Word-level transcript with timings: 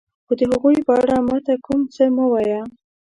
خو 0.25 0.33
د 0.39 0.41
هغوی 0.51 0.77
په 0.87 0.93
اړه 1.01 1.15
ما 1.27 1.37
ته 1.45 1.53
کوم 1.65 1.81
څه 1.93 2.03
مه 2.15 2.25
وایه. 2.31 2.61